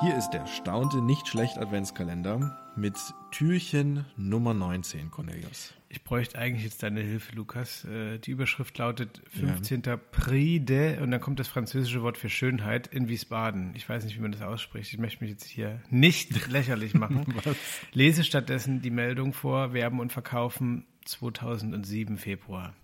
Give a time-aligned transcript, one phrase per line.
[0.00, 2.96] Hier ist der staunte, nicht schlecht Adventskalender mit
[3.30, 5.72] Türchen Nummer 19, Cornelius.
[5.88, 7.84] Ich bräuchte eigentlich jetzt deine Hilfe, Lukas.
[7.86, 9.82] Äh, Die Überschrift lautet 15.
[10.10, 13.72] Prix de und dann kommt das französische Wort für Schönheit in Wiesbaden.
[13.74, 14.92] Ich weiß nicht, wie man das ausspricht.
[14.92, 17.34] Ich möchte mich jetzt hier nicht lächerlich machen.
[17.92, 22.74] Lese stattdessen die Meldung vor, Werben und Verkaufen 2007 Februar.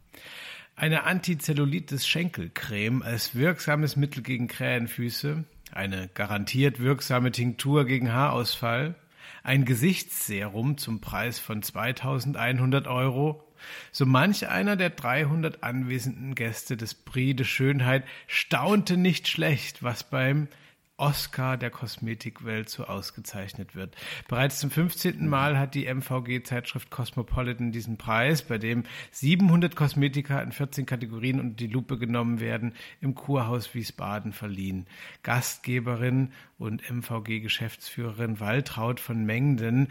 [0.75, 8.95] Eine Antizellulitis-Schenkelcreme als wirksames Mittel gegen Krähenfüße, eine garantiert wirksame Tinktur gegen Haarausfall,
[9.43, 13.43] ein Gesichtsserum zum Preis von 2100 Euro.
[13.91, 20.05] So manch einer der 300 anwesenden Gäste des Prix de Schönheit staunte nicht schlecht, was
[20.05, 20.49] beim
[20.97, 23.97] Oscar der Kosmetikwelt so ausgezeichnet wird.
[24.29, 25.29] Bereits zum 15.
[25.29, 31.57] Mal hat die MVG-Zeitschrift Cosmopolitan diesen Preis, bei dem 700 Kosmetika in 14 Kategorien unter
[31.57, 34.87] die Lupe genommen werden, im Kurhaus Wiesbaden verliehen.
[35.23, 39.89] Gastgeberin und MVG-Geschäftsführerin Waltraud von Mengden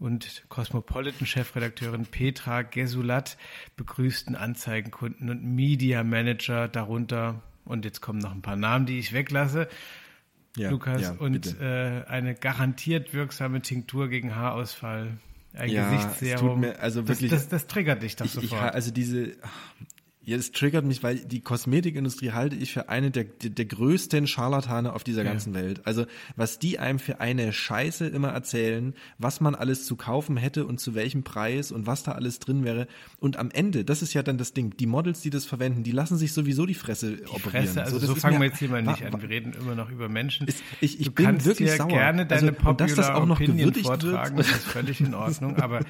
[0.00, 3.36] und Cosmopolitan-Chefredakteurin Petra Gesulat
[3.76, 9.12] begrüßten Anzeigenkunden und Media Manager darunter und jetzt kommen noch ein paar Namen, die ich
[9.12, 9.68] weglasse.
[10.56, 15.18] Ja, Lukas, ja, und äh, eine garantiert wirksame Tinktur gegen Haarausfall.
[15.54, 16.60] Ein Ja, es Gesichtsserum.
[16.60, 18.74] mir also wirklich- das, das, das triggert dich doch Ich, ich, sofort.
[18.74, 19.32] also diese,
[20.24, 24.26] ja, es triggert mich, weil die Kosmetikindustrie halte ich für eine der, der, der größten
[24.26, 25.30] Scharlatane auf dieser Ja.
[25.30, 25.80] ganzen Welt.
[25.84, 26.06] Also
[26.36, 30.78] was die einem für eine Scheiße immer erzählen, was man alles zu kaufen hätte und
[30.78, 32.86] zu welchem Preis und was da alles drin wäre.
[33.18, 35.90] Und am Ende, das ist ja dann das Ding, die Models, die das verwenden, die
[35.92, 37.66] lassen sich sowieso die Fresse die operieren.
[37.66, 39.20] Fresse, also das so, ist fangen wir jetzt hier mal nicht an.
[39.20, 40.46] Wir reden immer noch über Menschen.
[40.46, 41.88] Ist- ich- ich du bin wirklich dir sauer.
[41.88, 44.02] gerne deine Also, und dass das Popular auch noch Opinion gewürdigt wird.
[44.02, 45.56] vortragen, das ist völlig in Ordnung.
[45.56, 45.80] Aber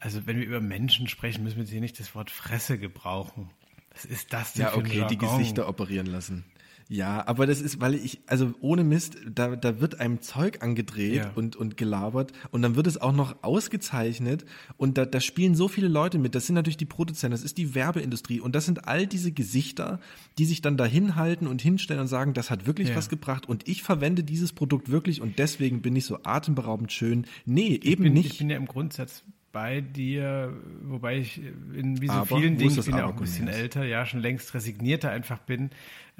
[0.00, 3.50] also wenn wir über Menschen sprechen, müssen wir jetzt hier nicht das Wort Fresse gebrauchen.
[3.94, 5.38] Was ist das denn Ja, für ein okay, die Jargon?
[5.38, 6.44] Gesichter operieren lassen.
[6.88, 11.14] Ja, aber das ist, weil ich, also ohne Mist, da, da wird einem Zeug angedreht
[11.14, 11.32] Ja.
[11.34, 14.44] und, und gelabert und dann wird es auch noch ausgezeichnet
[14.76, 16.34] und da, da spielen so viele Leute mit.
[16.34, 20.00] Das sind natürlich die Produzenten, das ist die Werbeindustrie und das sind all diese Gesichter,
[20.36, 22.96] die sich dann da hinhalten und hinstellen und sagen, das hat wirklich Ja.
[22.96, 27.26] was gebracht und ich verwende dieses Produkt wirklich und deswegen bin ich so atemberaubend schön.
[27.46, 28.32] Nee, eben ich bin, nicht.
[28.32, 30.52] Ich bin ja im Grundsatz bei dir,
[30.82, 31.40] wobei ich
[31.74, 34.20] in wie so Aber, vielen Dingen, ich bin ja auch ein bisschen älter, ja, schon
[34.20, 35.70] längst resignierter einfach bin,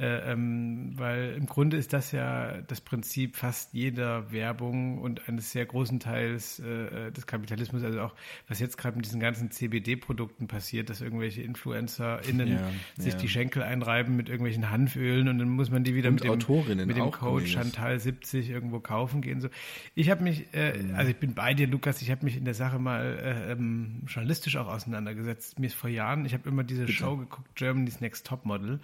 [0.03, 5.53] äh, ähm, weil im Grunde ist das ja das Prinzip fast jeder Werbung und eines
[5.53, 8.15] sehr großen Teils äh, des Kapitalismus, also auch
[8.49, 13.19] was jetzt gerade mit diesen ganzen CBD-Produkten passiert, dass irgendwelche InfluencerInnen Ja, sich ja.
[13.21, 16.33] die Schenkel einreiben mit irgendwelchen Hanfölen und dann muss man die wieder Und mit dem,
[16.33, 17.47] Autorinnen mit dem Code.
[17.47, 19.41] Chantal 70 irgendwo kaufen gehen.
[19.41, 19.49] So.
[19.95, 20.95] Ich habe mich, äh, Mhm.
[20.97, 24.03] also ich bin bei dir, Lukas, ich habe mich in der Sache mal äh, ähm,
[24.09, 25.61] journalistisch auch auseinandergesetzt.
[25.61, 28.81] Mir ist vor Jahren, ich habe immer diese Show geguckt, Germany's Next Top Model.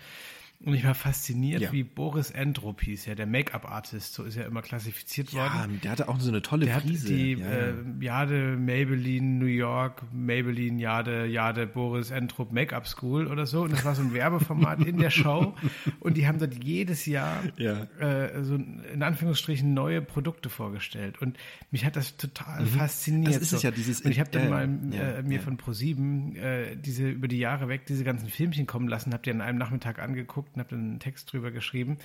[0.65, 1.71] Und ich war fasziniert, Ja.
[1.73, 5.79] wie Boris Entrup hieß, ja, der Make-up-Artist, so ist er immer klassifiziert ja, worden.
[5.85, 7.07] der hatte auch so eine tolle Der hat Prise.
[7.15, 7.47] die ja.
[7.49, 13.63] Äh, Jade Maybelline New York, Maybelline Jade, Jade Boris Entrup Make-up School oder so.
[13.63, 15.55] Und das war so ein Werbeformat in der Show.
[16.01, 17.85] Und die haben dort jedes Jahr Ja.
[18.01, 21.23] äh, so in Anführungsstrichen neue Produkte vorgestellt.
[21.23, 21.37] Und
[21.71, 23.29] mich hat das total fasziniert.
[23.31, 23.33] Mhm.
[23.35, 23.59] Das ist so.
[23.65, 27.29] ja, dieses- Und ich habe dann ja, mal äh, mir von Pro7 äh, diese über
[27.29, 30.61] die Jahre weg diese ganzen Filmchen kommen lassen, habe die an einem Nachmittag angeguckt und
[30.61, 31.99] habe dann einen Text drüber geschrieben.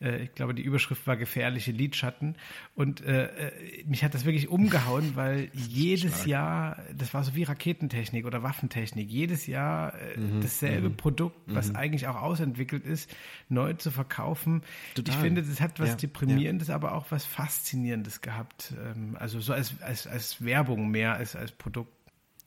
[0.00, 2.36] Äh, ich glaube, die Überschrift war gefährliche Lidschatten.
[2.74, 7.44] Und äh, äh, mich hat das wirklich umgehauen, weil jedes Jahr, das war so wie
[7.44, 13.14] Raketentechnik oder Waffentechnik, jedes Jahr äh, Mhm, dasselbe Produkt, was eigentlich auch ausentwickelt ist,
[13.48, 14.62] neu zu verkaufen.
[14.94, 15.14] Total.
[15.14, 18.74] Ich finde, das hat was Ja, Deprimierendes, aber auch was Faszinierendes gehabt.
[18.84, 21.92] Ähm, also so als, als, als Werbung mehr als als Produkt.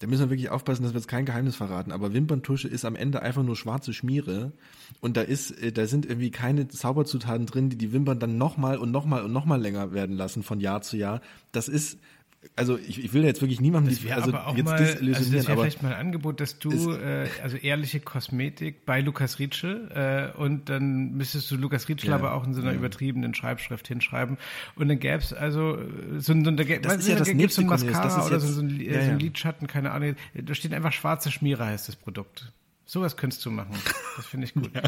[0.02, 1.92] Da müssen wir wirklich aufpassen, dass wir jetzt kein Geheimnis verraten.
[1.92, 4.52] Aber Wimperntusche ist am Ende einfach nur schwarze Schmiere.
[5.00, 8.78] Und da ist, äh, da sind irgendwie keine Zauberzutaten drin, die die Wimpern dann nochmal
[8.80, 11.22] und nochmal und nochmal länger werden lassen von Jahr zu Jahr.
[11.52, 12.00] Das ist,
[12.56, 15.32] also ich, ich will jetzt wirklich niemandem Das also aber auch jetzt mal, also das
[15.32, 19.92] wäre vielleicht mal ein Angebot, dass du, äh, also ehrliche Kosmetik bei Lukas Rietschel
[20.36, 22.78] äh, und dann müsstest du Lukas Rietschel Ja, aber auch in so einer ja.
[22.78, 24.38] übertriebenen Schreibschrift hinschreiben
[24.76, 27.14] und dann gäbe es also äh, so, ein- so, ein- da gäb- Das ist ja
[27.14, 29.12] da das gäb's so ein Mascara das ist oder so, jetzt- so, ein, ja, so
[29.12, 29.20] ein.
[29.20, 32.52] Lidschatten, keine Ahnung, da steht einfach schwarze Schmiere heißt das Produkt.
[32.92, 33.74] Sowas könntest du machen.
[34.18, 34.70] Das finde ich gut.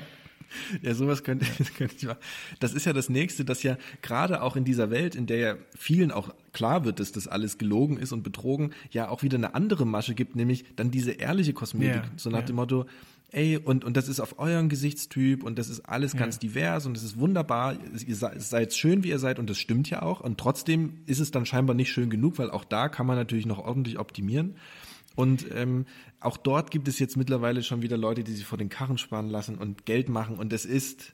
[0.84, 2.20] Ja, sowas könnte, das könnte ich machen.
[2.60, 5.56] Das ist ja das Nächste, dass ja gerade auch in dieser Welt, in der ja
[5.76, 9.56] vielen auch klar wird, dass das alles gelogen ist und betrogen, ja auch wieder eine
[9.56, 12.04] andere Masche gibt, nämlich dann diese ehrliche Kosmetik.
[12.04, 12.46] Ja, so nach ja.
[12.46, 12.86] dem Motto,
[13.32, 16.96] ey, und, und das ist auf euren Gesichtstyp und das ist alles ganz divers und
[16.96, 17.76] es ist wunderbar,
[18.06, 20.20] ihr se- seid schön, wie ihr seid und das stimmt ja auch.
[20.22, 23.48] Und trotzdem ist es dann scheinbar nicht schön genug, weil auch da kann man natürlich
[23.48, 24.54] noch ordentlich optimieren.
[25.16, 25.86] Und ähm,
[26.20, 29.30] auch dort gibt es jetzt mittlerweile schon wieder Leute, die sich vor den Karren spannen
[29.30, 30.38] lassen und Geld machen.
[30.38, 31.14] Und es ist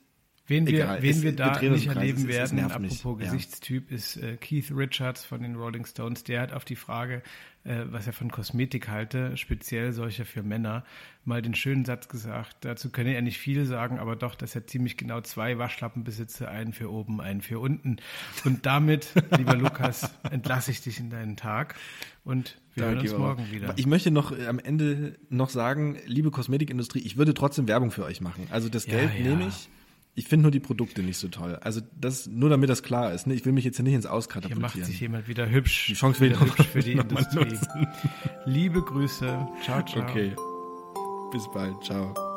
[0.50, 3.00] Wen wir, Egal, wen es- wir da uns nicht erleben es- es werden, nervt mich.
[3.00, 3.32] apropos Ja.
[3.32, 6.24] Gesichtstyp, ist äh, Keith Richards von den Rolling Stones.
[6.24, 7.22] Der hat auf die Frage,
[7.66, 10.84] äh, was er von Kosmetik halte, speziell solche für Männer,
[11.26, 12.58] mal den schönen Satz gesagt.
[12.62, 16.50] Dazu könne er nicht viel sagen, aber doch, dass er ziemlich genau zwei Waschlappen besitze,
[16.50, 17.98] einen für oben, einen für unten.
[18.46, 21.76] Und damit, lieber Lukas, entlasse ich dich in deinen Tag
[22.24, 23.74] und wir hören uns Danke, morgen wieder.
[23.76, 28.06] Ich möchte noch äh, am Ende noch sagen, liebe Kosmetikindustrie, ich würde trotzdem Werbung für
[28.06, 28.48] euch machen.
[28.52, 29.30] Also das Ja, Geld ja.
[29.30, 29.70] nehme ich.
[30.20, 31.56] Ich finde nur die Produkte nicht so toll.
[31.62, 33.26] Also das nur damit das klar ist.
[33.26, 33.36] Ne?
[33.36, 34.62] Ich will mich jetzt hier nicht ins Hier Auskatapultieren.
[34.62, 35.86] macht sich jemand wieder hübsch.
[35.88, 37.58] Die Chance wieder hübsch für die Industrie.
[38.46, 39.48] Liebe Grüße.
[39.64, 40.04] Ciao, ciao.
[40.04, 40.36] Okay.
[41.32, 41.82] Bis bald.
[41.86, 42.29] Ciao.